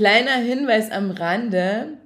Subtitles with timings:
[0.00, 1.98] Kleiner Hinweis am Rande.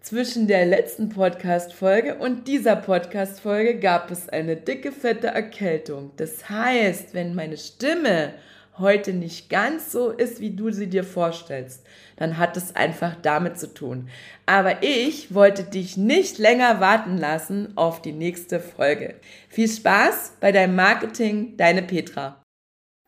[0.00, 6.12] Zwischen der letzten Podcast-Folge und dieser Podcast-Folge gab es eine dicke, fette Erkältung.
[6.16, 8.34] Das heißt, wenn meine Stimme
[8.78, 11.84] heute nicht ganz so ist, wie du sie dir vorstellst,
[12.14, 14.08] dann hat es einfach damit zu tun.
[14.46, 19.16] Aber ich wollte dich nicht länger warten lassen auf die nächste Folge.
[19.48, 22.43] Viel Spaß bei deinem Marketing, deine Petra.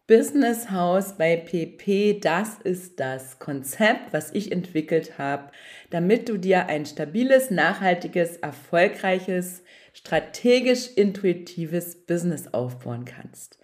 [0.09, 5.51] Business House bei PP, das ist das Konzept, was ich entwickelt habe,
[5.91, 13.59] damit du dir ein stabiles, nachhaltiges, erfolgreiches, strategisch intuitives Business aufbauen kannst.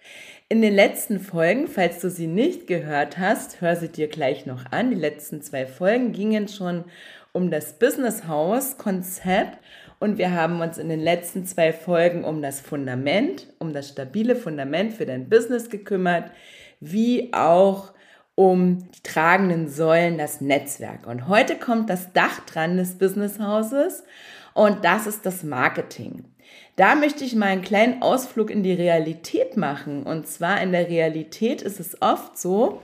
[0.49, 4.69] In den letzten Folgen, falls du sie nicht gehört hast, hör sie dir gleich noch
[4.69, 4.89] an.
[4.89, 6.83] Die letzten zwei Folgen gingen schon
[7.31, 9.59] um das Business House Konzept
[10.03, 14.35] und wir haben uns in den letzten zwei Folgen um das Fundament, um das stabile
[14.35, 16.29] Fundament für dein Business gekümmert,
[16.81, 17.93] wie auch
[18.35, 21.07] um die tragenden Säulen, das Netzwerk.
[21.07, 24.03] Und heute kommt das Dach dran des Businesshauses
[24.53, 26.25] und das ist das Marketing.
[26.75, 30.03] Da möchte ich mal einen kleinen Ausflug in die Realität machen.
[30.03, 32.81] Und zwar in der Realität ist es oft so,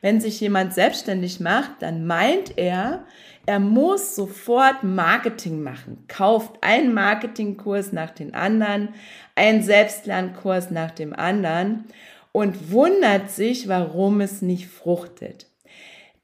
[0.00, 3.04] wenn sich jemand selbstständig macht, dann meint er,
[3.46, 8.90] er muss sofort Marketing machen, kauft einen Marketingkurs nach dem anderen,
[9.34, 11.84] einen Selbstlernkurs nach dem anderen
[12.30, 15.46] und wundert sich, warum es nicht fruchtet.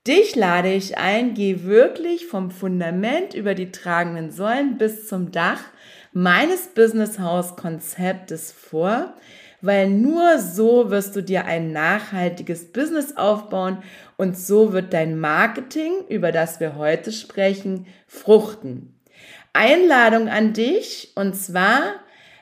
[0.06, 5.60] Dich lade ich ein, geh wirklich vom Fundament über die tragenden Säulen bis zum Dach
[6.12, 9.14] meines Business House Konzeptes vor,
[9.60, 13.78] weil nur so wirst du dir ein nachhaltiges Business aufbauen
[14.16, 18.94] und so wird dein Marketing, über das wir heute sprechen, fruchten.
[19.52, 21.94] Einladung an dich und zwar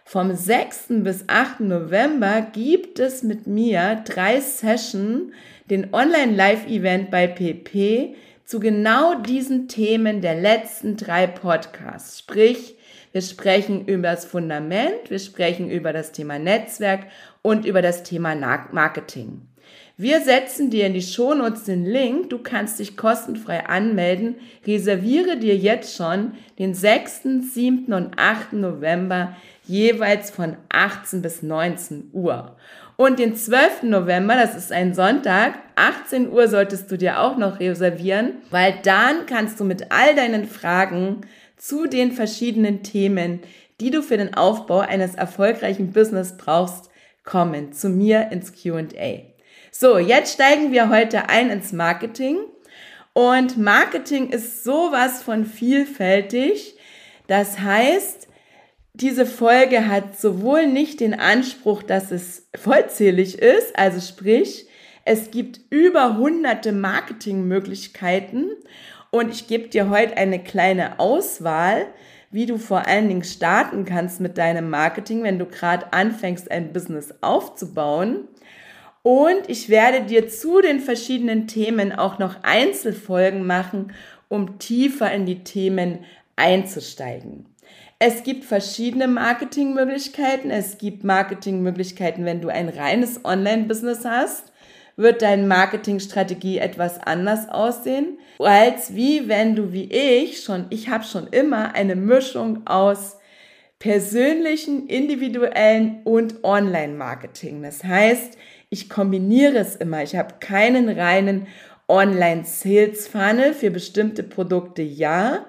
[0.05, 0.87] vom 6.
[1.03, 1.61] bis 8.
[1.61, 5.33] November gibt es mit mir drei Sessions,
[5.69, 12.21] den Online-Live-Event bei PP zu genau diesen Themen der letzten drei Podcasts.
[12.21, 12.76] Sprich,
[13.13, 17.07] wir sprechen über das Fundament, wir sprechen über das Thema Netzwerk
[17.43, 18.35] und über das Thema
[18.73, 19.43] Marketing.
[19.99, 22.29] Wir setzen dir in die Shownotes den Link.
[22.29, 24.37] Du kannst dich kostenfrei anmelden.
[24.67, 27.23] Reserviere dir jetzt schon den 6.,
[27.55, 27.93] 7.
[27.95, 28.53] und 8.
[28.53, 29.35] November
[29.65, 32.57] jeweils von 18 bis 19 Uhr.
[32.97, 33.85] Und den 12.
[33.85, 39.27] November, das ist ein Sonntag, 18 Uhr solltest du dir auch noch reservieren, weil dann
[39.27, 41.23] kannst du mit all deinen Fragen
[41.57, 43.41] zu den verschiedenen Themen,
[43.81, 46.91] die du für den Aufbau eines erfolgreichen Business brauchst,
[47.25, 49.23] kommen zu mir ins QA.
[49.71, 52.39] So, jetzt steigen wir heute ein ins Marketing.
[53.13, 56.77] Und Marketing ist sowas von vielfältig.
[57.27, 58.29] Das heißt,
[58.95, 64.67] diese Folge hat sowohl nicht den Anspruch, dass es vollzählig ist, also sprich,
[65.05, 68.51] es gibt über hunderte Marketingmöglichkeiten
[69.11, 71.87] und ich gebe dir heute eine kleine Auswahl,
[72.31, 76.73] wie du vor allen Dingen starten kannst mit deinem Marketing, wenn du gerade anfängst, ein
[76.73, 78.29] Business aufzubauen.
[79.03, 83.93] Und ich werde dir zu den verschiedenen Themen auch noch Einzelfolgen machen,
[84.29, 87.47] um tiefer in die Themen einzusteigen.
[87.99, 90.51] Es gibt verschiedene Marketingmöglichkeiten.
[90.51, 94.53] Es gibt Marketingmöglichkeiten, wenn du ein reines Online-Business hast
[94.97, 101.05] wird deine Marketingstrategie etwas anders aussehen, als wie wenn du wie ich schon, ich habe
[101.05, 103.19] schon immer eine Mischung aus
[103.79, 107.63] persönlichen, individuellen und Online-Marketing.
[107.63, 108.39] Das heißt,
[108.71, 110.03] ich kombiniere es immer.
[110.03, 111.47] Ich habe keinen reinen
[111.89, 115.47] Online-Sales-Funnel für bestimmte Produkte, ja.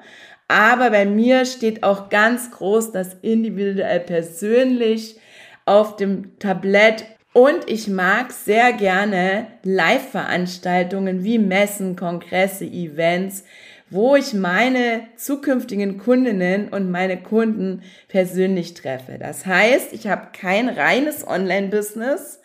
[0.47, 5.19] Aber bei mir steht auch ganz groß das individuell persönlich
[5.65, 7.05] auf dem Tablett
[7.37, 13.43] und ich mag sehr gerne Live-Veranstaltungen wie Messen, Kongresse, Events,
[13.91, 19.19] wo ich meine zukünftigen Kundinnen und meine Kunden persönlich treffe.
[19.19, 22.41] Das heißt, ich habe kein reines Online-Business,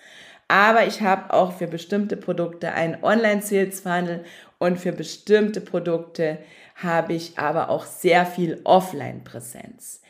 [0.47, 4.25] aber ich habe auch für bestimmte Produkte einen Online-Sales-Funnel
[4.59, 6.37] und für bestimmte Produkte
[6.75, 10.03] habe ich aber auch sehr viel Offline-Präsenz.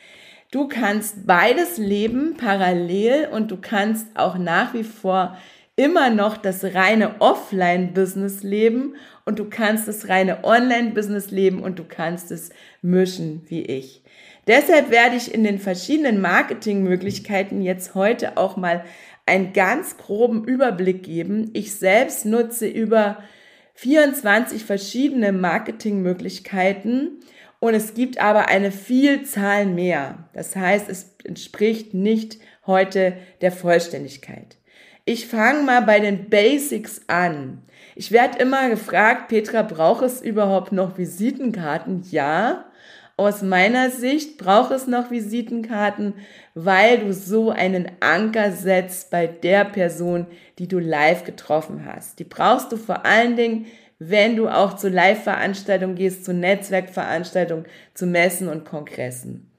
[0.53, 5.35] Du kannst beides leben parallel und du kannst auch nach wie vor
[5.75, 8.93] immer noch das reine Offline-Business leben
[9.25, 12.51] und du kannst das reine Online-Business leben und du kannst es
[12.83, 14.03] mischen wie ich.
[14.45, 18.83] Deshalb werde ich in den verschiedenen Marketingmöglichkeiten jetzt heute auch mal
[19.25, 21.49] einen ganz groben Überblick geben.
[21.53, 23.23] Ich selbst nutze über
[23.73, 27.23] 24 verschiedene Marketingmöglichkeiten
[27.63, 30.27] und es gibt aber eine Vielzahl mehr.
[30.33, 34.57] Das heißt, es entspricht nicht heute der Vollständigkeit.
[35.05, 37.61] Ich fange mal bei den Basics an.
[37.95, 42.03] Ich werde immer gefragt, Petra, braucht es überhaupt noch Visitenkarten?
[42.11, 42.65] Ja,
[43.15, 46.15] aus meiner Sicht braucht es noch Visitenkarten,
[46.55, 50.27] weil du so einen Anker setzt bei der Person,
[50.59, 52.19] die du live getroffen hast.
[52.19, 53.67] Die brauchst du vor allen Dingen,
[53.99, 59.49] wenn du auch zu Live-Veranstaltungen gehst, zu Netzwerkveranstaltungen, zu Messen und Kongressen.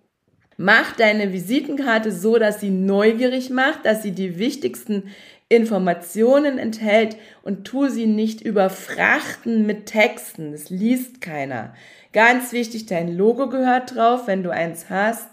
[0.56, 5.10] Mach deine Visitenkarte so, dass sie neugierig macht, dass sie die wichtigsten
[5.48, 10.52] Informationen enthält und tu sie nicht überfrachten mit Texten.
[10.52, 11.74] Das liest keiner.
[12.12, 15.28] Ganz wichtig, dein Logo gehört drauf, wenn du eins hast.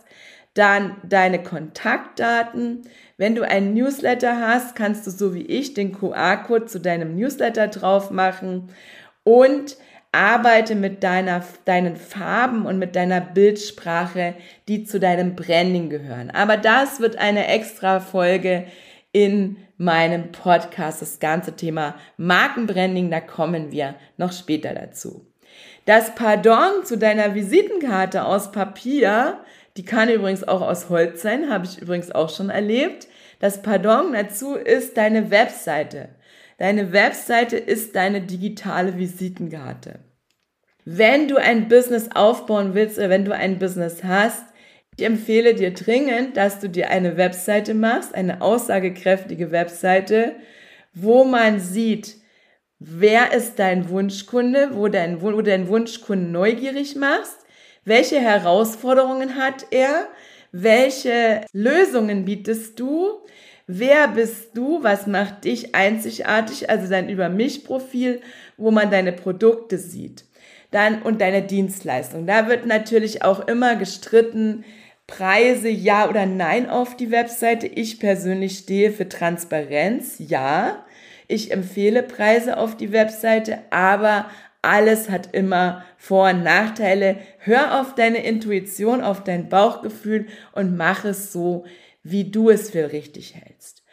[0.54, 2.82] Dann deine Kontaktdaten.
[3.22, 7.68] Wenn du einen Newsletter hast, kannst du so wie ich den QR-Code zu deinem Newsletter
[7.68, 8.70] drauf machen
[9.24, 9.78] und
[10.12, 14.34] arbeite mit deiner, deinen Farben und mit deiner Bildsprache,
[14.68, 16.32] die zu deinem Branding gehören.
[16.32, 18.66] Aber das wird eine extra Folge
[19.12, 25.28] in meinem Podcast, das ganze Thema Markenbranding, da kommen wir noch später dazu.
[25.86, 29.38] Das Pardon zu deiner Visitenkarte aus Papier,
[29.78, 33.08] die kann übrigens auch aus Holz sein, habe ich übrigens auch schon erlebt.
[33.40, 36.10] Das Pardon dazu ist deine Webseite.
[36.58, 40.00] Deine Webseite ist deine digitale Visitenkarte.
[40.86, 44.44] Wenn du ein Business aufbauen willst oder wenn du ein Business hast,
[44.98, 50.36] ich empfehle dir dringend, dass du dir eine Webseite machst, eine aussagekräftige Webseite,
[50.94, 52.18] wo man sieht,
[52.80, 57.41] wer ist dein Wunschkunde, wo, dein, wo du deinen Wunschkunden neugierig machst,
[57.86, 60.08] welche Herausforderungen hat er,
[60.52, 63.22] welche Lösungen bietest du,
[63.68, 68.22] wer bist du, was macht dich einzigartig, also dein Über mich Profil,
[68.58, 70.26] wo man deine Produkte sieht.
[70.72, 72.28] Dann und deine Dienstleistung.
[72.28, 74.64] Da wird natürlich auch immer gestritten,
[75.08, 77.68] Preise ja oder nein auf die Webseite.
[77.68, 80.86] Ich persönlich stehe für Transparenz, ja.
[81.28, 84.30] Ich empfehle Preise auf die Webseite, aber
[84.62, 87.18] alles hat immer Vor- und Nachteile.
[87.40, 91.66] Hör auf deine Intuition, auf dein Bauchgefühl und mach es so,
[92.04, 93.84] wie du es für richtig hältst.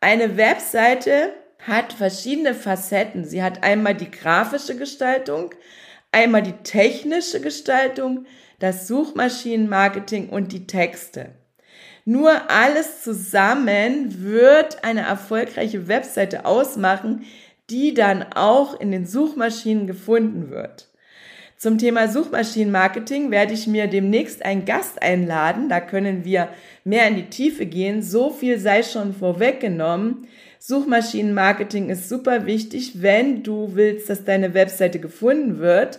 [0.00, 3.24] Eine Webseite hat verschiedene Facetten.
[3.24, 5.54] Sie hat einmal die grafische Gestaltung,
[6.12, 8.26] einmal die technische Gestaltung,
[8.58, 11.30] das Suchmaschinenmarketing und die Texte.
[12.04, 17.26] Nur alles zusammen wird eine erfolgreiche Webseite ausmachen,
[17.70, 20.88] die dann auch in den Suchmaschinen gefunden wird.
[21.56, 25.68] Zum Thema Suchmaschinenmarketing werde ich mir demnächst einen Gast einladen.
[25.68, 26.50] Da können wir
[26.84, 28.00] mehr in die Tiefe gehen.
[28.00, 30.28] So viel sei schon vorweggenommen.
[30.60, 35.98] Suchmaschinenmarketing ist super wichtig, wenn du willst, dass deine Webseite gefunden wird.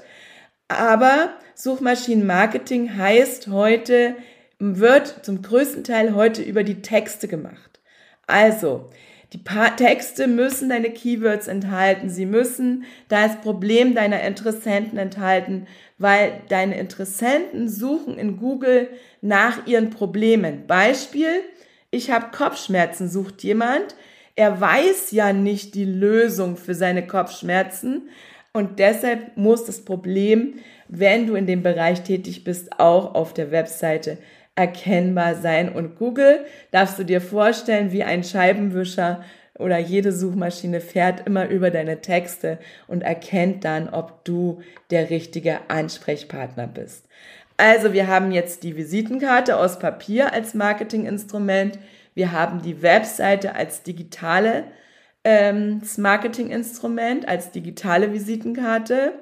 [0.70, 4.16] Aber Suchmaschinenmarketing heißt heute,
[4.60, 7.82] wird zum größten Teil heute über die Texte gemacht.
[8.28, 8.90] Also,
[9.34, 9.44] die
[9.78, 12.10] Texte müssen deine Keywords enthalten.
[12.10, 18.90] Sie müssen das Problem deiner Interessenten enthalten, weil deine Interessenten suchen in Google
[19.22, 20.66] nach ihren Problemen.
[20.66, 21.42] Beispiel,
[21.92, 23.96] ich habe Kopfschmerzen, sucht jemand.
[24.36, 28.10] Er weiß ja nicht die Lösung für seine Kopfschmerzen,
[28.52, 30.56] und deshalb muss das Problem,
[30.88, 34.18] wenn du in dem Bereich tätig bist, auch auf der Webseite
[34.60, 35.70] erkennbar sein.
[35.72, 39.24] Und Google darfst du dir vorstellen wie ein Scheibenwischer
[39.58, 44.62] oder jede Suchmaschine fährt immer über deine Texte und erkennt dann, ob du
[44.92, 47.08] der richtige Ansprechpartner bist.
[47.56, 51.80] Also wir haben jetzt die Visitenkarte aus Papier als Marketinginstrument.
[52.14, 54.66] Wir haben die Webseite als digitale
[55.24, 59.14] ähm, Marketinginstrument als digitale Visitenkarte.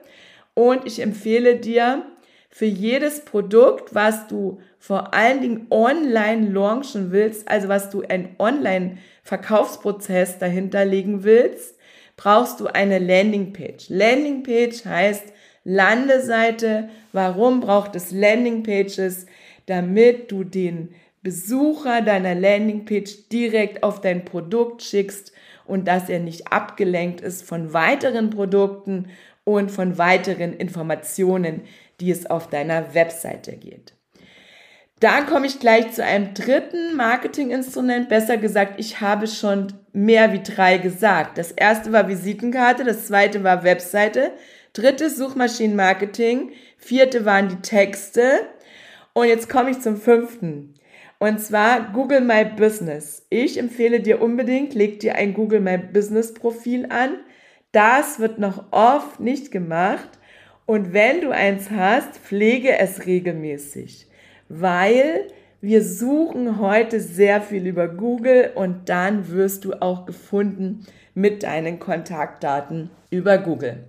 [0.53, 2.03] Und ich empfehle dir
[2.49, 8.35] für jedes Produkt, was du vor allen Dingen online launchen willst, also was du einen
[8.37, 11.75] Online-Verkaufsprozess dahinter legen willst,
[12.15, 13.89] brauchst du eine Landingpage.
[13.89, 15.23] Landingpage heißt
[15.63, 16.89] Landeseite.
[17.11, 19.25] Warum braucht es Landingpages?
[19.65, 25.33] Damit du den Besucher deiner Landingpage direkt auf dein Produkt schickst
[25.65, 29.09] und dass er nicht abgelenkt ist von weiteren Produkten
[29.43, 31.63] und von weiteren Informationen,
[31.99, 33.96] die es auf deiner Webseite geht.
[34.99, 38.09] Da komme ich gleich zu einem dritten Marketinginstrument.
[38.09, 41.37] Besser gesagt, ich habe schon mehr wie drei gesagt.
[41.37, 44.31] Das erste war Visitenkarte, das zweite war Webseite,
[44.73, 48.39] drittes Suchmaschinenmarketing, vierte waren die Texte
[49.13, 50.73] und jetzt komme ich zum fünften.
[51.19, 53.25] Und zwar Google My Business.
[53.29, 57.17] Ich empfehle dir unbedingt, leg dir ein Google My Business Profil an.
[57.71, 60.09] Das wird noch oft nicht gemacht.
[60.65, 64.06] Und wenn du eins hast, pflege es regelmäßig
[64.49, 65.27] weil
[65.61, 70.85] wir suchen heute sehr viel über Google und dann wirst du auch gefunden
[71.15, 73.83] mit deinen Kontaktdaten über Google.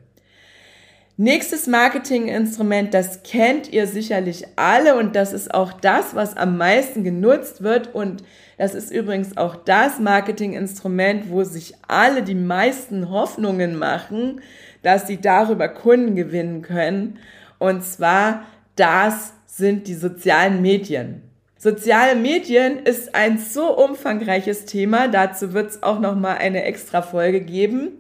[1.21, 7.03] Nächstes Marketinginstrument, das kennt ihr sicherlich alle und das ist auch das, was am meisten
[7.03, 8.23] genutzt wird und
[8.57, 14.41] das ist übrigens auch das Marketinginstrument, wo sich alle die meisten Hoffnungen machen,
[14.83, 17.19] dass sie darüber Kunden gewinnen können
[17.59, 18.45] und zwar
[18.77, 21.23] das sind die sozialen Medien.
[21.59, 27.03] Soziale Medien ist ein so umfangreiches Thema, dazu wird es auch noch mal eine extra
[27.03, 27.91] Folge geben.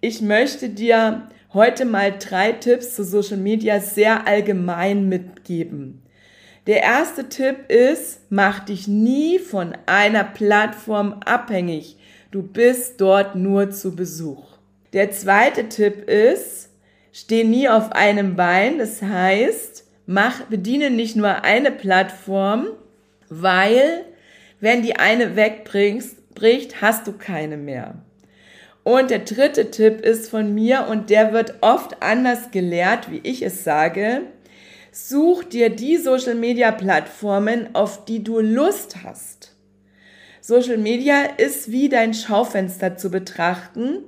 [0.00, 6.02] Ich möchte dir heute mal drei Tipps zu Social Media sehr allgemein mitgeben.
[6.66, 11.98] Der erste Tipp ist, mach dich nie von einer Plattform abhängig.
[12.30, 14.56] Du bist dort nur zu Besuch.
[14.94, 16.70] Der zweite Tipp ist,
[17.12, 18.78] steh nie auf einem Bein.
[18.78, 22.68] Das heißt, mach, bediene nicht nur eine Plattform,
[23.28, 24.04] weil
[24.60, 27.96] wenn die eine wegbringst, bricht, hast du keine mehr.
[28.84, 33.42] Und der dritte Tipp ist von mir und der wird oft anders gelehrt, wie ich
[33.42, 34.22] es sage.
[34.92, 39.56] Such dir die Social Media Plattformen, auf die du Lust hast.
[40.40, 44.04] Social Media ist wie dein Schaufenster zu betrachten.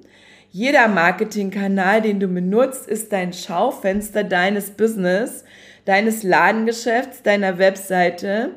[0.53, 5.45] Jeder Marketingkanal, den du benutzt, ist dein Schaufenster deines Business
[5.89, 8.51] deines Ladengeschäfts, deiner Webseite.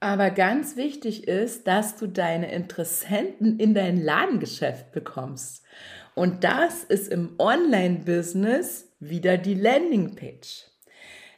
[0.00, 5.62] Aber ganz wichtig ist, dass du deine Interessenten in dein Ladengeschäft bekommst.
[6.16, 10.64] Und das ist im Online-Business wieder die Landingpage.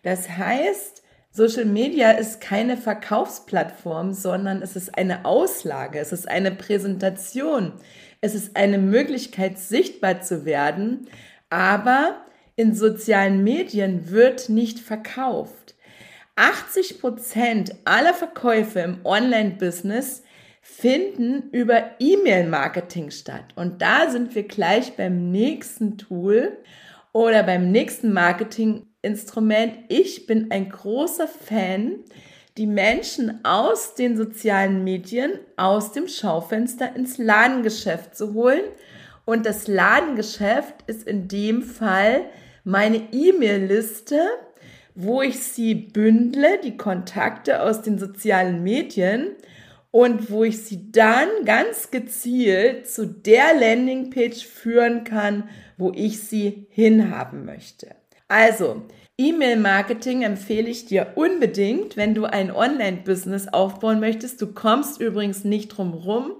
[0.02, 6.50] Das heißt, Social Media ist keine Verkaufsplattform, sondern es ist eine Auslage, es ist eine
[6.50, 7.74] Präsentation,
[8.22, 11.08] es ist eine Möglichkeit, sichtbar zu werden,
[11.50, 12.22] aber
[12.56, 15.74] in sozialen Medien wird nicht verkauft.
[16.36, 20.22] 80 Prozent aller Verkäufe im Online-Business
[20.60, 23.44] finden über E-Mail-Marketing statt.
[23.54, 26.58] Und da sind wir gleich beim nächsten Tool
[27.12, 29.74] oder beim nächsten Marketing-Instrument.
[29.88, 32.00] Ich bin ein großer Fan,
[32.58, 38.64] die Menschen aus den sozialen Medien, aus dem Schaufenster ins Ladengeschäft zu holen.
[39.24, 42.22] Und das Ladengeschäft ist in dem Fall
[42.66, 44.20] meine E-Mail-Liste,
[44.96, 49.36] wo ich sie bündle, die Kontakte aus den sozialen Medien
[49.92, 56.66] und wo ich sie dann ganz gezielt zu der Landingpage führen kann, wo ich sie
[56.70, 57.94] hinhaben möchte.
[58.26, 58.82] Also,
[59.16, 64.42] E-Mail-Marketing empfehle ich dir unbedingt, wenn du ein Online-Business aufbauen möchtest.
[64.42, 66.32] Du kommst übrigens nicht drum rum.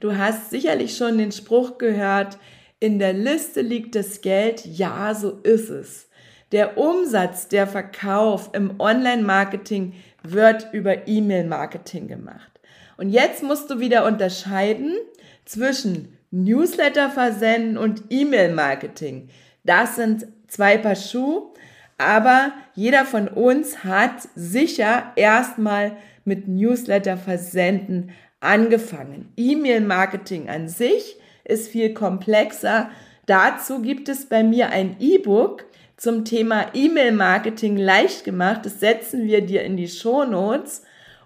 [0.00, 2.38] Du hast sicherlich schon den Spruch gehört,
[2.80, 6.08] in der Liste liegt das Geld, ja, so ist es.
[6.52, 12.60] Der Umsatz, der Verkauf im Online-Marketing wird über E-Mail-Marketing gemacht.
[12.96, 14.96] Und jetzt musst du wieder unterscheiden
[15.44, 19.28] zwischen Newsletter versenden und E-Mail-Marketing.
[19.64, 21.52] Das sind zwei Paar Schuhe,
[21.98, 29.32] aber jeder von uns hat sicher erstmal mit Newsletter versenden angefangen.
[29.36, 31.17] E-Mail-Marketing an sich
[31.48, 32.90] ist viel komplexer.
[33.26, 35.64] Dazu gibt es bei mir ein E-Book
[35.96, 38.64] zum Thema E-Mail-Marketing leicht gemacht.
[38.64, 40.82] Das setzen wir dir in die Show Notes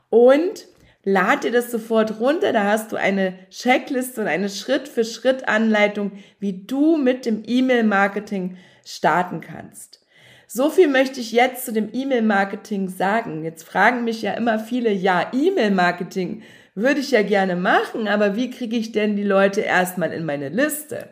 [0.09, 0.67] und
[1.05, 2.53] lad dir das sofort runter.
[2.53, 10.01] Da hast du eine Checkliste und eine Schritt-für-Schritt-Anleitung, wie du mit dem E-Mail-Marketing starten kannst.
[10.47, 13.43] So viel möchte ich jetzt zu dem E-Mail-Marketing sagen.
[13.45, 16.43] Jetzt fragen mich ja immer viele, ja, E-Mail-Marketing,
[16.75, 20.49] würde ich ja gerne machen, aber wie kriege ich denn die Leute erstmal in meine
[20.49, 21.09] Liste?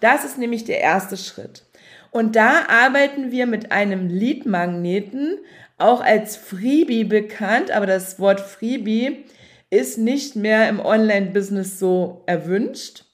[0.00, 1.64] Das ist nämlich der erste Schritt.
[2.10, 5.38] Und da arbeiten wir mit einem Leadmagneten,
[5.76, 9.24] auch als Freebie bekannt, aber das Wort Freebie
[9.70, 13.04] ist nicht mehr im Online-Business so erwünscht.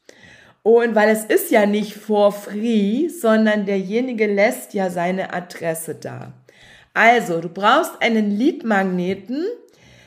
[0.63, 6.33] Und weil es ist ja nicht for free, sondern derjenige lässt ja seine Adresse da.
[6.95, 9.45] Also, du brauchst einen Leadmagneten,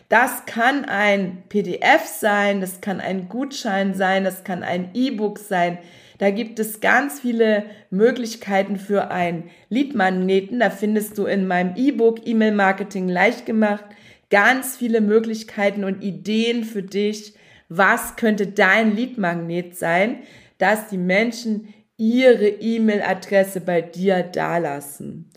[0.10, 5.78] das kann ein PDF sein, das kann ein Gutschein sein, das kann ein E-Book sein.
[6.18, 10.60] Da gibt es ganz viele Möglichkeiten für ein Leadmagneten.
[10.60, 13.86] Da findest du in meinem E-Book E-Mail Marketing leicht gemacht
[14.30, 17.34] ganz viele Möglichkeiten und Ideen für dich.
[17.70, 20.20] Was könnte dein Leadmagnet sein,
[20.58, 25.30] dass die Menschen ihre E-Mail-Adresse bei dir dalassen?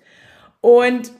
[0.61, 1.12] Und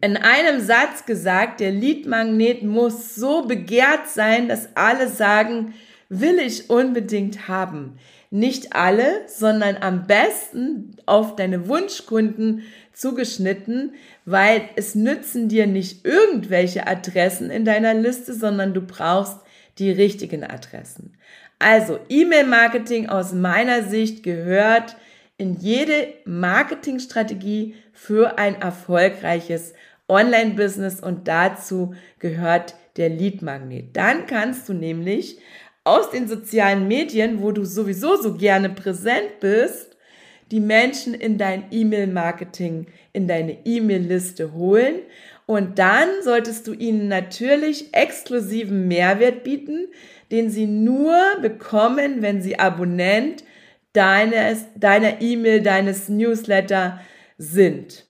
[0.00, 5.74] in einem Satz gesagt, der Leadmagnet muss so begehrt sein, dass alle sagen,
[6.08, 7.98] will ich unbedingt haben.
[8.30, 13.94] Nicht alle, sondern am besten auf deine Wunschkunden zugeschnitten,
[14.24, 19.38] weil es nützen dir nicht irgendwelche Adressen in deiner Liste, sondern du brauchst
[19.78, 21.14] die richtigen Adressen.
[21.58, 24.96] Also E-Mail-Marketing aus meiner Sicht gehört
[25.38, 29.72] in jede Marketingstrategie für ein erfolgreiches
[30.08, 33.96] Online-Business und dazu gehört der Lead-Magnet.
[33.96, 35.38] Dann kannst du nämlich
[35.84, 39.96] aus den sozialen Medien, wo du sowieso so gerne präsent bist,
[40.50, 44.96] die Menschen in dein E-Mail-Marketing, in deine E-Mail-Liste holen.
[45.46, 49.86] Und dann solltest du ihnen natürlich exklusiven Mehrwert bieten,
[50.30, 53.44] den sie nur bekommen, wenn sie Abonnent
[53.92, 57.00] deines, deiner E-Mail, deines Newsletter
[57.36, 58.06] sind.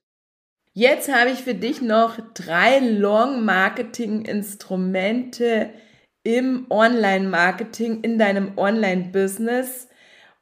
[0.72, 5.70] Jetzt habe ich für dich noch drei Long-Marketing-Instrumente
[6.22, 9.88] im Online-Marketing, in deinem Online-Business.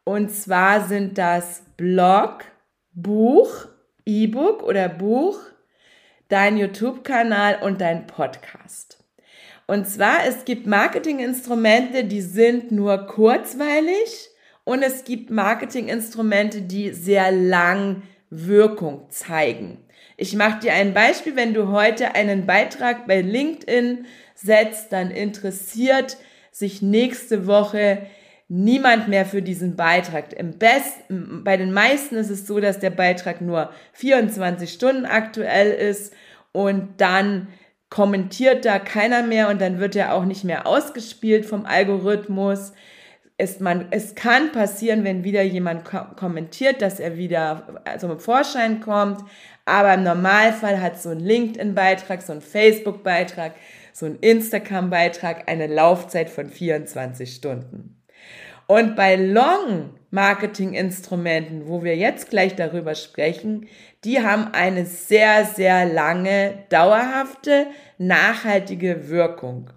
[0.04, 2.44] Und zwar sind das Blog,
[2.92, 3.66] Buch,
[4.04, 5.38] E-Book oder Buch,
[6.28, 9.02] dein YouTube-Kanal und dein Podcast.
[9.66, 14.28] Und zwar, es gibt Marketinginstrumente, die sind nur kurzweilig
[14.66, 19.78] und es gibt Marketinginstrumente, die sehr lang Wirkung zeigen.
[20.16, 26.16] Ich mache dir ein Beispiel, wenn du heute einen Beitrag bei LinkedIn setzt, dann interessiert
[26.50, 28.06] sich nächste Woche
[28.48, 30.32] niemand mehr für diesen Beitrag.
[30.32, 35.70] Im besten, bei den meisten ist es so, dass der Beitrag nur 24 Stunden aktuell
[35.70, 36.12] ist
[36.50, 37.46] und dann
[37.88, 42.72] kommentiert da keiner mehr und dann wird er auch nicht mehr ausgespielt vom Algorithmus.
[43.38, 49.20] Es, man, es kann passieren, wenn wieder jemand kommentiert, dass er wieder also Vorschein kommt.
[49.66, 53.52] Aber im Normalfall hat so ein LinkedIn-Beitrag, so ein Facebook-Beitrag,
[53.92, 57.96] so ein Instagram-Beitrag eine Laufzeit von 24 Stunden.
[58.66, 63.68] Und bei Long-Marketing-Instrumenten, wo wir jetzt gleich darüber sprechen,
[64.04, 67.66] die haben eine sehr, sehr lange, dauerhafte,
[67.98, 69.70] nachhaltige Wirkung.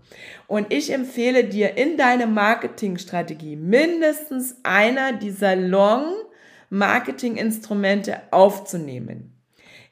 [0.50, 9.32] Und ich empfehle dir in deine Marketingstrategie mindestens einer dieser Long-Marketing-Instrumente aufzunehmen.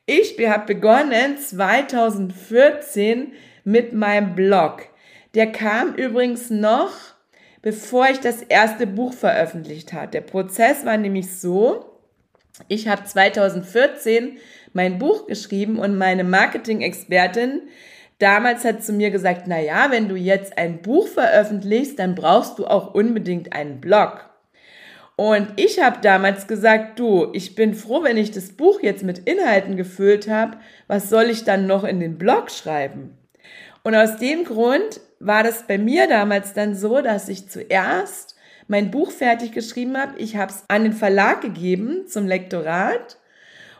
[0.07, 3.33] Ich habe begonnen 2014
[3.65, 4.87] mit meinem Blog.
[5.35, 6.89] Der kam übrigens noch,
[7.61, 10.13] bevor ich das erste Buch veröffentlicht hatte.
[10.13, 11.99] Der Prozess war nämlich so,
[12.67, 14.39] ich habe 2014
[14.73, 17.61] mein Buch geschrieben und meine Marketing-Expertin
[18.19, 22.59] damals hat zu mir gesagt, na ja, wenn du jetzt ein Buch veröffentlichst, dann brauchst
[22.59, 24.29] du auch unbedingt einen Blog.
[25.15, 29.27] Und ich habe damals gesagt, du, ich bin froh, wenn ich das Buch jetzt mit
[29.27, 30.57] Inhalten gefüllt habe.
[30.85, 33.17] Was soll ich dann noch in den Blog schreiben?
[33.83, 38.35] Und aus dem Grund war das bei mir damals dann so, dass ich zuerst
[38.67, 40.19] mein Buch fertig geschrieben habe.
[40.19, 43.17] Ich habe es an den Verlag gegeben zum Lektorat.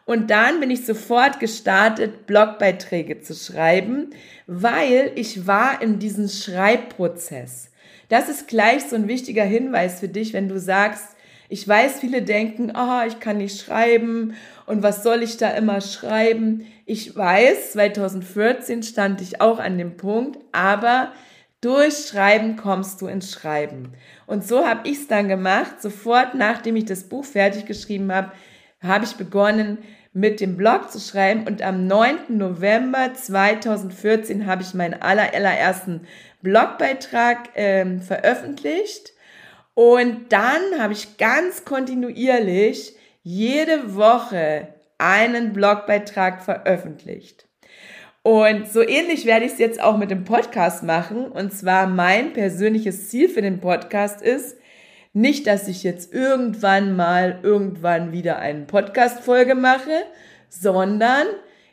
[0.08, 4.12] Und dann bin ich sofort gestartet, Blogbeiträge zu schreiben,
[4.48, 7.72] weil ich war in diesem Schreibprozess.
[8.08, 11.18] Das ist gleich so ein wichtiger Hinweis für dich, wenn du sagst,
[11.50, 15.82] ich weiß, viele denken, ah, ich kann nicht schreiben und was soll ich da immer
[15.82, 16.66] schreiben?
[16.86, 21.12] Ich weiß, 2014 stand ich auch an dem Punkt, aber
[21.60, 23.92] durch Schreiben kommst du ins Schreiben.
[24.26, 25.82] Und so habe ich es dann gemacht.
[25.82, 28.32] Sofort nachdem ich das Buch fertig geschrieben habe,
[28.82, 29.80] habe ich begonnen
[30.18, 32.16] mit dem Blog zu schreiben und am 9.
[32.30, 36.08] November 2014 habe ich meinen allerersten
[36.42, 39.14] Blogbeitrag ähm, veröffentlicht
[39.76, 47.46] und dann habe ich ganz kontinuierlich jede Woche einen Blogbeitrag veröffentlicht.
[48.24, 51.28] Und so ähnlich werde ich es jetzt auch mit dem Podcast machen.
[51.28, 54.58] Und zwar mein persönliches Ziel für den Podcast ist,
[55.14, 60.04] nicht, dass ich jetzt irgendwann mal irgendwann wieder eine Podcast-Folge mache,
[60.50, 61.28] sondern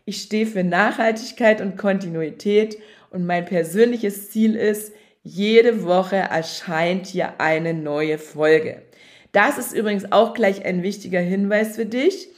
[0.05, 2.79] ich stehe für Nachhaltigkeit und Kontinuität
[3.11, 4.92] und mein persönliches Ziel ist,
[5.23, 8.83] jede Woche erscheint hier eine neue Folge.
[9.33, 12.29] Das ist übrigens auch gleich ein wichtiger Hinweis für dich.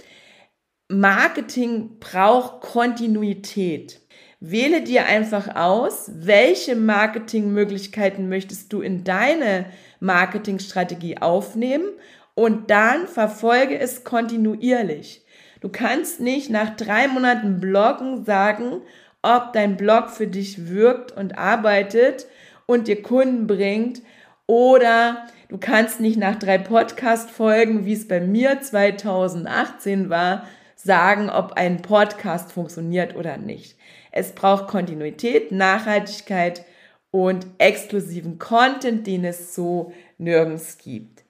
[0.88, 4.00] Marketing braucht Kontinuität.
[4.38, 9.66] Wähle dir einfach aus, welche Marketingmöglichkeiten möchtest du in deine
[10.00, 11.88] Marketingstrategie aufnehmen
[12.34, 15.22] und dann verfolge es kontinuierlich.
[15.60, 18.82] Du kannst nicht nach drei Monaten Bloggen sagen,
[19.22, 22.26] ob dein Blog für dich wirkt und arbeitet
[22.66, 24.02] und dir Kunden bringt
[24.46, 31.54] oder du kannst nicht nach drei Podcast-Folgen, wie es bei mir 2018 war, sagen, ob
[31.54, 33.76] ein Podcast funktioniert oder nicht.
[34.12, 36.64] Es braucht Kontinuität, Nachhaltigkeit
[37.10, 41.24] und exklusiven Content, den es so nirgends gibt.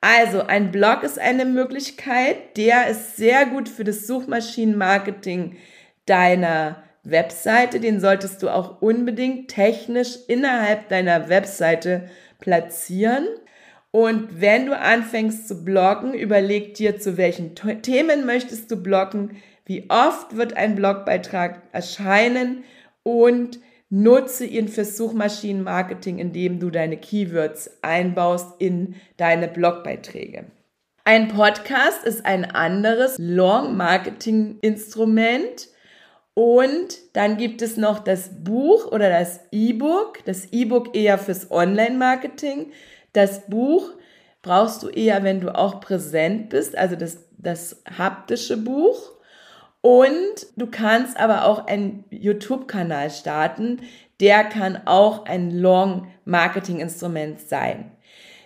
[0.00, 5.56] Also ein Blog ist eine Möglichkeit, der ist sehr gut für das Suchmaschinenmarketing
[6.06, 7.80] deiner Webseite.
[7.80, 12.08] Den solltest du auch unbedingt technisch innerhalb deiner Webseite
[12.40, 13.26] platzieren.
[13.90, 19.86] Und wenn du anfängst zu bloggen, überleg dir, zu welchen Themen möchtest du bloggen, wie
[19.90, 22.64] oft wird ein Blogbeitrag erscheinen
[23.02, 23.58] und
[23.90, 30.44] nutze ihn fürs Suchmaschinenmarketing, indem du deine Keywords einbaust in deine Blogbeiträge.
[31.04, 35.68] Ein Podcast ist ein anderes Long-Marketing-Instrument.
[36.34, 40.24] Und dann gibt es noch das Buch oder das E-Book.
[40.24, 42.70] Das E-Book eher fürs Online-Marketing.
[43.12, 43.90] Das Buch
[44.42, 49.12] brauchst du eher, wenn du auch präsent bist, also das, das haptische Buch.
[49.82, 53.80] Und du kannst aber auch einen YouTube-Kanal starten.
[54.20, 57.90] Der kann auch ein Long-Marketing-Instrument sein.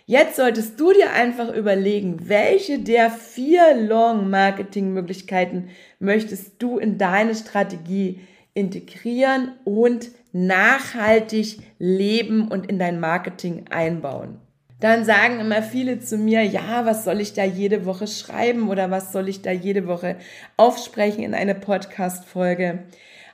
[0.07, 8.21] Jetzt solltest du dir einfach überlegen, welche der vier Long-Marketing-Möglichkeiten möchtest du in deine Strategie
[8.53, 14.44] integrieren und nachhaltig leben und in dein Marketing einbauen
[14.85, 18.91] dann sagen immer viele zu mir, ja, was soll ich da jede Woche schreiben oder
[18.91, 20.17] was soll ich da jede Woche
[20.59, 22.81] aufsprechen in eine Podcast-Folge?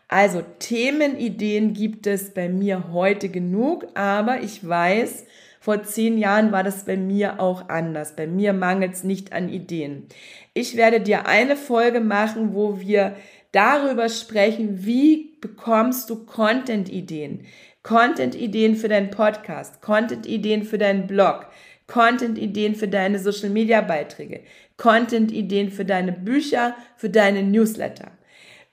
[0.06, 5.24] Also Themenideen gibt es bei mir heute genug, aber ich weiß,
[5.58, 8.14] vor zehn Jahren war das bei mir auch anders.
[8.14, 10.06] Bei mir mangelt es nicht an Ideen.
[10.54, 13.16] Ich werde dir eine Folge machen, wo wir
[13.50, 17.44] darüber sprechen, wie bekommst du Content-Ideen?
[17.82, 21.46] Content-Ideen für deinen Podcast, Content-Ideen für deinen Blog,
[21.86, 24.42] Content-Ideen für deine Social-Media-Beiträge,
[24.76, 28.12] Content-Ideen für deine Bücher, für deine Newsletter.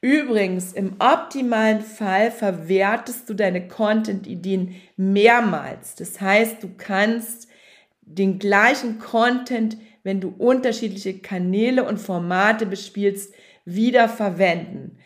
[0.02, 5.96] Übrigens, im optimalen Fall verwertest du deine Content-Ideen mehrmals.
[5.96, 7.48] Das heißt, du kannst
[8.02, 13.34] den gleichen Content, wenn du unterschiedliche Kanäle und Formate bespielst,
[13.66, 14.98] wieder verwenden.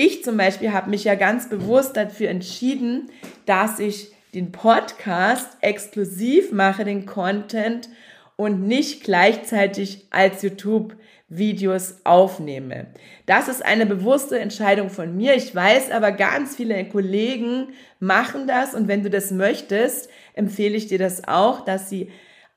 [0.00, 3.10] Ich zum Beispiel habe mich ja ganz bewusst dafür entschieden,
[3.46, 7.88] dass ich den Podcast exklusiv mache, den Content
[8.36, 10.94] und nicht gleichzeitig als YouTube
[11.28, 12.86] Videos aufnehme.
[13.26, 15.34] Das ist eine bewusste Entscheidung von mir.
[15.34, 20.86] Ich weiß aber, ganz viele Kollegen machen das und wenn du das möchtest, empfehle ich
[20.86, 22.08] dir das auch, dass sie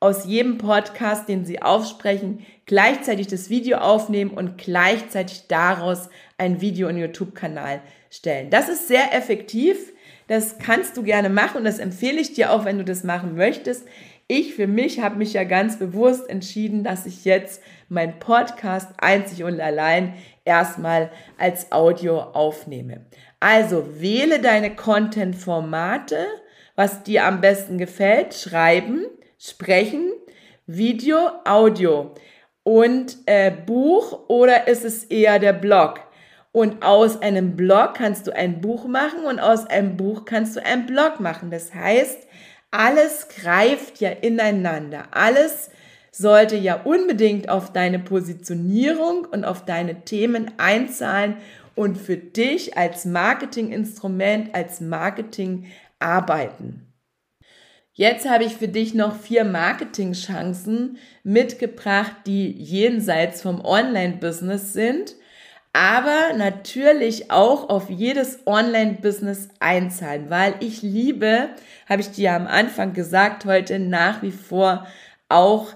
[0.01, 6.89] aus jedem Podcast, den sie aufsprechen, gleichzeitig das Video aufnehmen und gleichzeitig daraus ein Video
[6.89, 8.49] in YouTube-Kanal stellen.
[8.49, 9.77] Das ist sehr effektiv.
[10.27, 13.35] Das kannst du gerne machen und das empfehle ich dir auch, wenn du das machen
[13.35, 13.87] möchtest.
[14.27, 19.43] Ich für mich habe mich ja ganz bewusst entschieden, dass ich jetzt mein Podcast einzig
[19.43, 23.05] und allein erstmal als Audio aufnehme.
[23.39, 26.25] Also wähle deine Content-Formate,
[26.75, 29.05] was dir am besten gefällt, schreiben,
[29.41, 30.11] sprechen,
[30.67, 32.13] Video, Audio
[32.63, 35.99] und äh, Buch oder ist es eher der Blog?
[36.51, 40.65] Und aus einem Blog kannst du ein Buch machen und aus einem Buch kannst du
[40.65, 41.49] einen Blog machen.
[41.49, 42.27] Das heißt,
[42.69, 45.05] alles greift ja ineinander.
[45.11, 45.71] Alles
[46.11, 51.37] sollte ja unbedingt auf deine Positionierung und auf deine Themen einzahlen
[51.73, 55.67] und für dich als Marketinginstrument, als Marketing
[55.99, 56.90] arbeiten.
[57.93, 65.15] Jetzt habe ich für dich noch vier Marketing-Chancen mitgebracht, die jenseits vom Online-Business sind
[65.73, 71.49] aber natürlich auch auf jedes Online-Business einzahlen, weil ich liebe,
[71.87, 74.85] habe ich dir am Anfang gesagt, heute nach wie vor
[75.29, 75.73] auch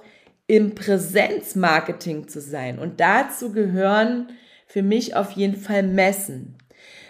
[0.47, 2.77] im Präsenzmarketing zu sein.
[2.77, 4.27] Und dazu gehören
[4.67, 6.57] für mich auf jeden Fall Messen.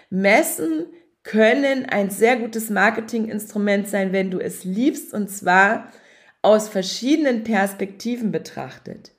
[0.08, 0.86] Messen
[1.26, 5.92] können ein sehr gutes Marketinginstrument sein, wenn du es liebst, und zwar
[6.40, 9.10] aus verschiedenen Perspektiven betrachtet.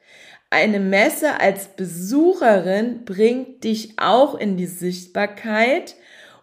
[0.49, 5.95] Eine Messe als Besucherin bringt dich auch in die Sichtbarkeit.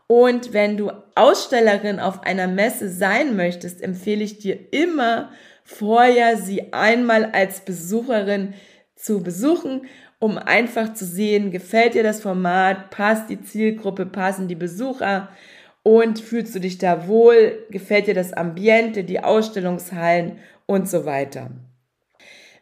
[0.07, 5.31] Und wenn du Ausstellerin auf einer Messe sein möchtest, empfehle ich dir immer
[5.65, 8.53] vorher sie einmal als Besucherin
[8.97, 9.87] zu besuchen,
[10.19, 15.31] um einfach zu sehen, gefällt dir das Format, passt die Zielgruppe, passen die Besucher
[15.85, 21.51] und fühlst du dich da wohl, gefällt dir das Ambiente, die Ausstellungshallen und so weiter.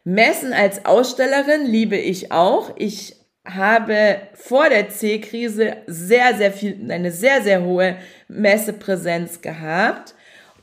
[0.03, 2.73] Messen als Ausstellerin liebe ich auch.
[2.75, 7.95] Ich habe vor der C-Krise sehr, sehr viel, eine sehr, sehr hohe
[8.27, 10.15] Messepräsenz gehabt.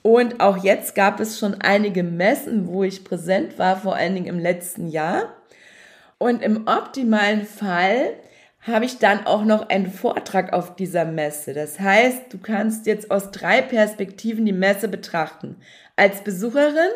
[0.03, 4.27] Und auch jetzt gab es schon einige Messen, wo ich präsent war, vor allen Dingen
[4.27, 5.35] im letzten Jahr.
[6.18, 8.12] Und im optimalen Fall
[8.61, 11.55] habe ich dann auch noch einen Vortrag auf dieser Messe.
[11.55, 15.57] Das heißt, du kannst jetzt aus drei Perspektiven die Messe betrachten.
[15.96, 16.90] Als Besucherin,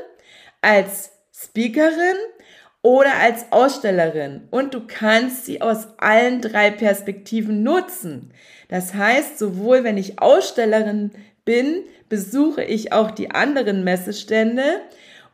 [0.60, 2.16] als Speakerin
[2.82, 4.46] oder als Ausstellerin.
[4.50, 8.32] Und du kannst sie aus allen drei Perspektiven nutzen.
[8.68, 11.12] Das heißt, sowohl wenn ich Ausstellerin
[11.46, 14.62] bin, besuche ich auch die anderen Messestände.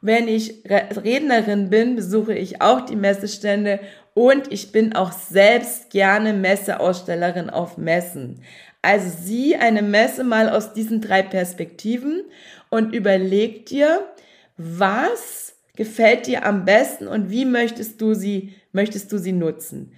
[0.02, 3.80] Wenn ich Rednerin bin, besuche ich auch die Messestände
[4.14, 8.40] und ich bin auch selbst gerne Messeausstellerin auf Messen.
[8.82, 12.22] Also sieh eine Messe mal aus diesen drei Perspektiven
[12.70, 14.08] und überleg dir,
[14.56, 19.92] was gefällt dir am besten und wie möchtest du sie, möchtest du sie nutzen.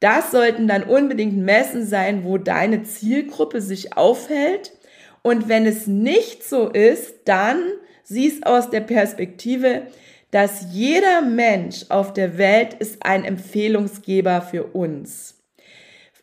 [0.00, 4.72] Das sollten dann unbedingt Messen sein, wo deine Zielgruppe sich aufhält.
[5.22, 7.58] Und wenn es nicht so ist, dann
[8.08, 9.82] siehst aus der Perspektive,
[10.30, 15.36] dass jeder Mensch auf der Welt ist ein Empfehlungsgeber für uns.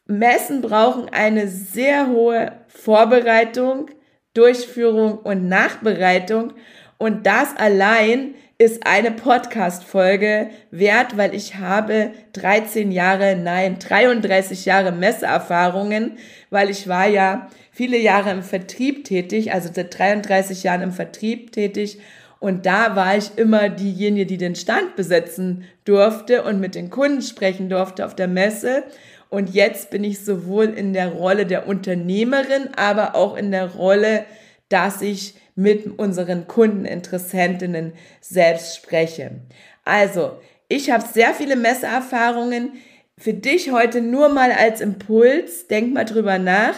[0.08, 3.90] Messen brauchen eine sehr hohe Vorbereitung,
[4.34, 6.54] Durchführung und Nachbereitung
[6.98, 14.94] und das allein ist eine Podcast-Folge wert, weil ich habe 13 Jahre, nein, 33 Jahre
[14.94, 16.18] Messeerfahrungen,
[16.52, 21.52] weil ich war ja viele Jahre im Vertrieb tätig, also seit 33 Jahren im Vertrieb
[21.52, 22.00] tätig
[22.46, 27.24] und da war ich immer diejenige, die den Stand besetzen durfte und mit den Kunden
[27.24, 28.84] sprechen durfte auf der Messe.
[29.30, 34.26] Und jetzt bin ich sowohl in der Rolle der Unternehmerin, aber auch in der Rolle,
[34.70, 39.32] dass ich mit unseren Kundeninteressentinnen selbst spreche.
[39.84, 42.74] Also, ich habe sehr viele Messeerfahrungen.
[43.18, 45.68] Für dich heute nur mal als Impuls.
[45.68, 46.76] Denk mal drüber nach.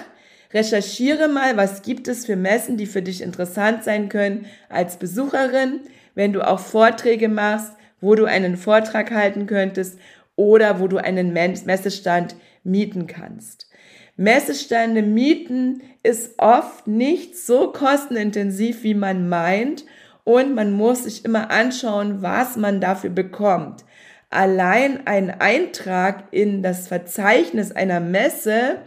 [0.53, 5.81] Recherchiere mal, was gibt es für Messen, die für dich interessant sein können als Besucherin,
[6.15, 9.99] wenn du auch Vorträge machst, wo du einen Vortrag halten könntest
[10.35, 13.67] oder wo du einen Messestand mieten kannst.
[14.15, 19.85] Messestände mieten ist oft nicht so kostenintensiv, wie man meint
[20.23, 23.85] und man muss sich immer anschauen, was man dafür bekommt.
[24.29, 28.77] Allein ein Eintrag in das Verzeichnis einer Messe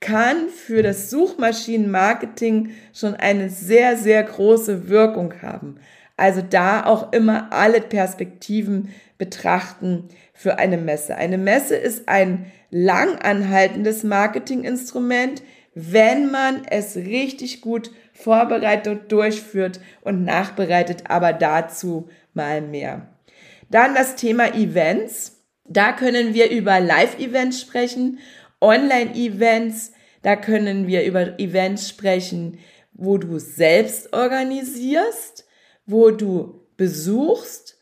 [0.00, 5.76] kann für das Suchmaschinenmarketing schon eine sehr, sehr große Wirkung haben.
[6.16, 11.16] Also da auch immer alle Perspektiven betrachten für eine Messe.
[11.16, 15.42] Eine Messe ist ein langanhaltendes Marketinginstrument,
[15.74, 23.08] wenn man es richtig gut vorbereitet, durchführt und nachbereitet, aber dazu mal mehr.
[23.70, 25.44] Dann das Thema Events.
[25.68, 28.20] Da können wir über Live-Events sprechen
[28.60, 29.92] Online-Events,
[30.22, 32.58] da können wir über Events sprechen,
[32.92, 35.46] wo du selbst organisierst,
[35.86, 37.78] wo du besuchst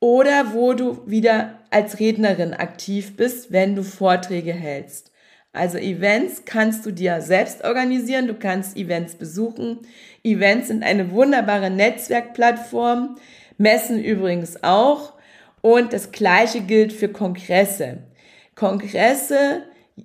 [0.00, 5.10] oder wo du wieder als Rednerin aktiv bist, wenn du Vorträge hältst.
[5.52, 9.78] Also Events kannst du dir selbst organisieren, du kannst Events besuchen.
[10.22, 13.16] Events sind eine wunderbare Netzwerkplattform,
[13.56, 15.14] Messen übrigens auch.
[15.62, 18.02] Und das gleiche gilt für Kongresse.
[18.54, 19.62] Kongresse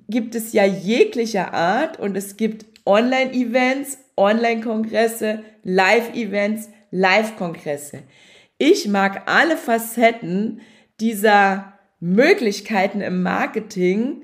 [0.08, 8.04] gibt es ja jeglicher Art und es gibt Online-Events, Online-Kongresse, Live-Events, Live-Kongresse.
[8.58, 10.62] Ich mag alle Facetten
[11.00, 14.24] dieser Möglichkeiten im Marketing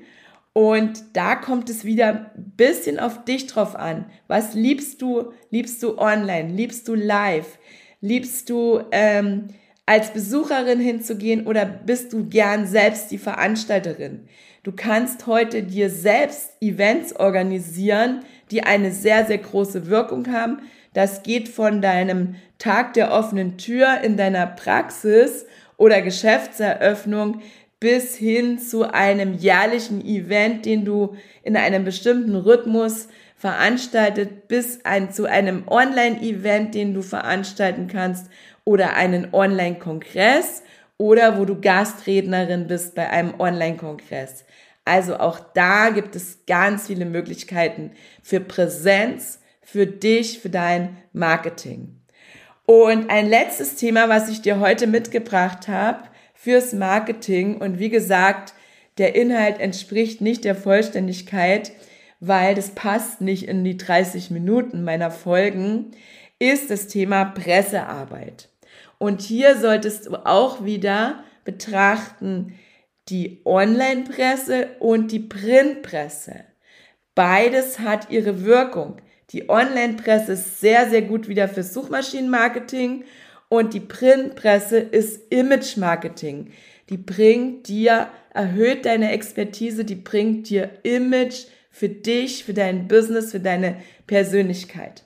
[0.52, 4.06] und da kommt es wieder ein bisschen auf dich drauf an.
[4.26, 5.32] Was liebst du?
[5.50, 6.48] Liebst du online?
[6.48, 7.58] Liebst du live?
[8.00, 9.48] Liebst du ähm,
[9.86, 14.28] als Besucherin hinzugehen oder bist du gern selbst die Veranstalterin?
[14.68, 20.58] Du kannst heute dir selbst Events organisieren, die eine sehr, sehr große Wirkung haben.
[20.92, 25.46] Das geht von deinem Tag der offenen Tür in deiner Praxis
[25.78, 27.40] oder Geschäftseröffnung
[27.80, 35.10] bis hin zu einem jährlichen Event, den du in einem bestimmten Rhythmus veranstaltet, bis ein,
[35.10, 38.26] zu einem Online-Event, den du veranstalten kannst
[38.66, 40.62] oder einen Online-Kongress
[40.98, 44.44] oder wo du Gastrednerin bist bei einem Online-Kongress.
[44.88, 47.90] Also auch da gibt es ganz viele Möglichkeiten
[48.22, 52.00] für Präsenz, für dich, für dein Marketing.
[52.64, 58.54] Und ein letztes Thema, was ich dir heute mitgebracht habe fürs Marketing und wie gesagt,
[58.96, 61.72] der Inhalt entspricht nicht der Vollständigkeit,
[62.20, 65.90] weil das passt nicht in die 30 Minuten meiner Folgen,
[66.38, 68.48] ist das Thema Pressearbeit.
[68.96, 72.54] Und hier solltest du auch wieder betrachten,
[73.08, 76.44] die Online-Presse und die Printpresse.
[77.14, 78.96] Beides hat ihre Wirkung.
[79.30, 83.04] Die Online-Presse ist sehr, sehr gut wieder für Suchmaschinenmarketing
[83.48, 86.52] und die Printpresse ist Image-Marketing.
[86.90, 93.32] Die bringt dir, erhöht deine Expertise, die bringt dir Image für dich, für dein Business,
[93.32, 95.04] für deine Persönlichkeit.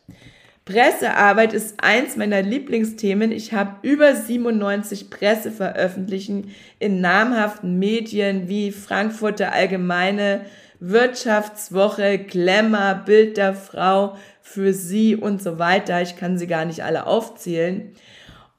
[0.72, 3.30] Pressearbeit ist eins meiner Lieblingsthemen.
[3.30, 10.46] Ich habe über 97 Presseveröffentlichen in namhaften Medien wie Frankfurter Allgemeine,
[10.80, 16.00] Wirtschaftswoche, Glamour, Bild der Frau, für sie und so weiter.
[16.00, 17.92] Ich kann sie gar nicht alle aufzählen.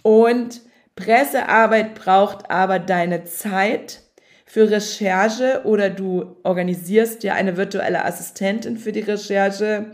[0.04, 0.62] Und
[0.96, 4.02] Pressearbeit braucht aber deine Zeit
[4.46, 9.88] für Recherche oder du organisierst dir eine virtuelle Assistentin für die Recherche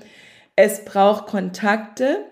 [0.61, 2.25] es braucht Kontakte.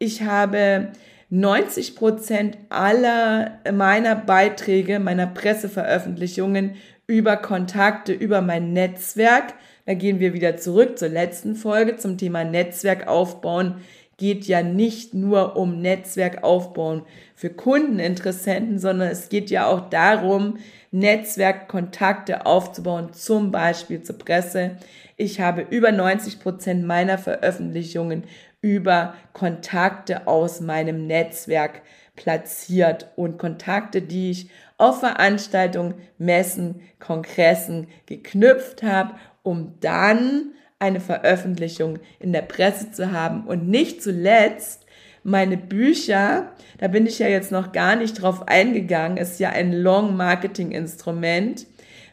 [0.00, 0.88] Ich habe
[1.28, 6.74] 90 Prozent aller meiner Beiträge, meiner Presseveröffentlichungen
[7.06, 9.54] über Kontakte, über mein Netzwerk.
[9.86, 13.76] Da gehen wir wieder zurück zur letzten Folge zum Thema Netzwerk aufbauen.
[14.16, 17.02] Geht ja nicht nur um Netzwerk aufbauen
[17.36, 20.58] für Kundeninteressenten, sondern es geht ja auch darum,
[20.90, 24.72] Netzwerkkontakte aufzubauen, zum Beispiel zur Presse.
[25.20, 28.24] Ich habe über 90 Prozent meiner Veröffentlichungen
[28.62, 31.82] über Kontakte aus meinem Netzwerk
[32.16, 41.98] platziert und Kontakte, die ich auf Veranstaltungen, Messen, Kongressen geknüpft habe, um dann eine Veröffentlichung
[42.18, 44.86] in der Presse zu haben und nicht zuletzt
[45.22, 49.74] meine Bücher, da bin ich ja jetzt noch gar nicht drauf eingegangen, ist ja ein
[49.74, 51.66] Long Marketing Instrument.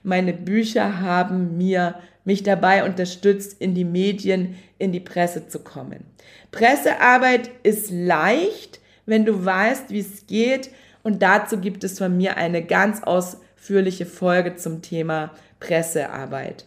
[0.03, 1.95] Meine Bücher haben mir
[2.27, 6.03] mich dabei unterstützt, in die Medien, in die Presse zu kommen.
[6.51, 10.69] Pressearbeit ist leicht, wenn du weißt, wie es geht.
[11.03, 16.65] Und dazu gibt es von mir eine ganz ausführliche Folge zum Thema Pressearbeit.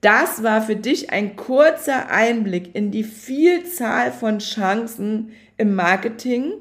[0.00, 6.52] Das war für dich ein kurzer Einblick in die Vielzahl von Chancen im Marketing.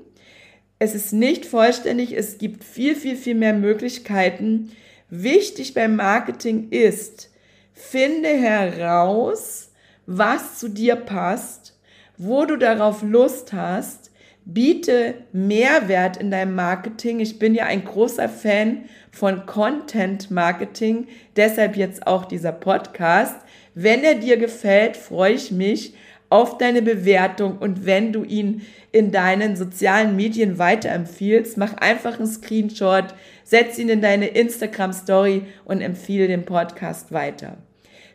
[0.78, 4.71] Es ist nicht vollständig, es gibt viel, viel, viel mehr Möglichkeiten.
[5.10, 7.30] Wichtig beim Marketing ist,
[7.78, 9.70] Finde heraus,
[10.06, 11.78] was zu dir passt,
[12.18, 14.12] wo du darauf Lust hast.
[14.46, 17.20] Biete Mehrwert in deinem Marketing.
[17.20, 23.36] Ich bin ja ein großer Fan von Content Marketing, deshalb jetzt auch dieser Podcast.
[23.74, 25.96] Wenn er dir gefällt, freue ich mich
[26.30, 28.62] auf deine Bewertung und wenn du ihn
[28.92, 35.44] in deinen sozialen Medien weiterempfiehlst, mach einfach einen Screenshot, setz ihn in deine Instagram Story
[35.66, 37.58] und empfehle den Podcast weiter.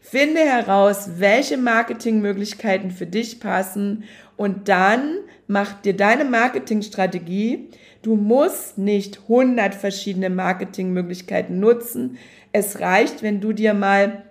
[0.00, 4.04] Finde heraus, welche Marketingmöglichkeiten für dich passen
[4.36, 7.68] und dann mach dir deine Marketingstrategie.
[8.02, 12.16] Du musst nicht 100 verschiedene Marketingmöglichkeiten nutzen.
[12.50, 14.24] Es reicht, wenn du dir mal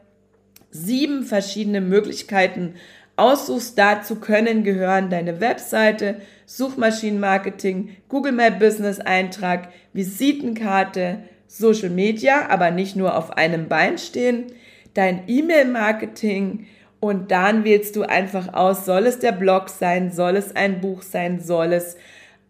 [0.71, 2.73] sieben verschiedene Möglichkeiten
[3.19, 3.77] aussuchst.
[3.77, 12.95] Dazu können gehören deine Webseite, Suchmaschinenmarketing, Google My Business Eintrag, Visitenkarte, Social Media, aber nicht
[12.95, 14.45] nur auf einem Bein stehen,
[14.93, 16.67] dein E-Mail-Marketing
[16.99, 21.01] und dann wählst du einfach aus, soll es der Blog sein, soll es ein Buch
[21.01, 21.97] sein, soll es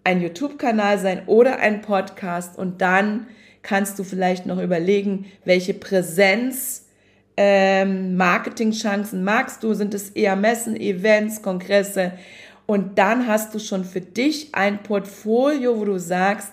[0.04, 3.28] ein YouTube-Kanal sein oder ein Podcast und dann
[3.62, 6.89] kannst du vielleicht noch überlegen, welche Präsenz
[7.40, 9.74] ähm, Marketingchancen magst du?
[9.74, 12.12] Sind es eher Messen, Events, Kongresse?
[12.66, 16.52] Und dann hast du schon für dich ein Portfolio, wo du sagst,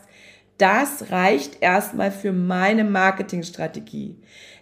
[0.58, 4.16] das reicht erstmal für meine Marketingstrategie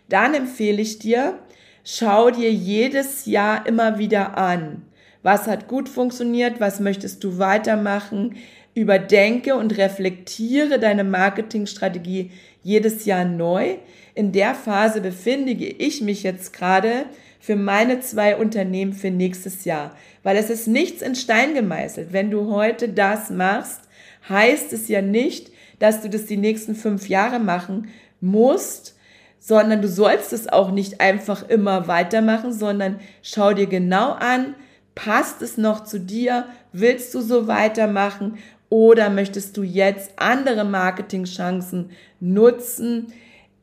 [0.09, 1.39] dann empfehle ich dir,
[1.85, 4.83] schau dir jedes Jahr immer wieder an.
[5.23, 6.61] Was hat gut funktioniert?
[6.61, 8.37] Was möchtest du weitermachen?
[8.75, 12.31] Überdenke und reflektiere deine Marketingstrategie
[12.63, 13.77] jedes Jahr neu.
[14.15, 17.07] In der Phase befinde ich mich jetzt gerade
[17.39, 22.13] für meine zwei Unternehmen für nächstes Jahr, weil es ist nichts in Stein gemeißelt.
[22.13, 23.83] Wenn du heute das machst,
[24.29, 27.89] heißt es ja nicht, dass du das die nächsten fünf Jahre machen
[28.21, 28.97] musst,
[29.39, 34.55] sondern du sollst es auch nicht einfach immer weitermachen, sondern schau dir genau an,
[34.95, 38.39] passt es noch zu dir, willst du so weitermachen
[38.69, 41.91] oder möchtest du jetzt andere Marketingchancen
[42.21, 43.13] nutzen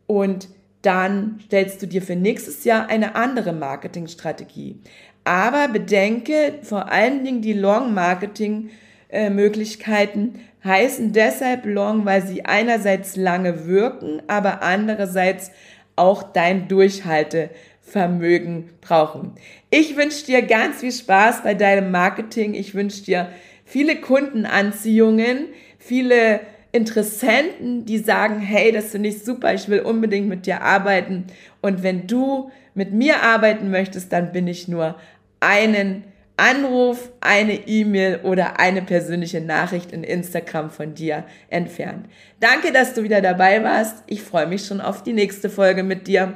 [0.08, 0.48] und
[0.82, 4.80] dann stellst du dir für nächstes Jahr eine andere Marketingstrategie.
[5.24, 14.24] Aber bedenke vor allen Dingen die Long-Marketing-Möglichkeiten heißen deshalb Long, weil sie einerseits lange wirken,
[14.28, 15.52] aber andererseits
[15.96, 19.36] auch dein Durchhaltevermögen brauchen.
[19.70, 22.56] Ich wünsche dir ganz viel Spaß bei deinem Marketing.
[22.56, 23.30] Ich wünsche dir
[23.72, 25.48] viele Kundenanziehungen,
[25.80, 26.42] viele
[26.74, 31.26] Interessenten, die sagen, hey, das finde ich super, ich will unbedingt mit dir arbeiten.
[31.62, 34.96] Und wenn du mit mir arbeiten möchtest, dann bin ich nur
[35.40, 36.04] einen
[36.36, 42.08] Anruf, eine E-Mail oder eine persönliche Nachricht in Instagram von dir entfernt.
[42.42, 44.04] Danke, dass du wieder dabei warst.
[44.08, 46.34] Ich freue mich schon auf die nächste Folge mit dir.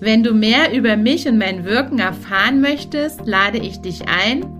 [0.00, 4.59] Wenn du mehr über mich und mein Wirken erfahren möchtest, lade ich dich ein.